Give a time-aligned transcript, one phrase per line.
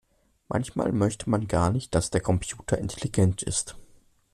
[0.47, 3.77] Manchmal möchte man gar nicht, dass der Computer intelligent ist.